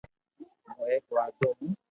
[0.71, 1.71] ھون ايڪ واڌو ھون